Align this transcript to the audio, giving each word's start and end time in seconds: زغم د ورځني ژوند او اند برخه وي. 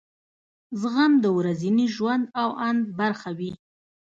زغم 0.79 1.11
د 1.23 1.25
ورځني 1.37 1.85
ژوند 1.95 2.23
او 2.41 2.49
اند 2.67 2.83
برخه 2.99 3.29
وي. 3.37 3.51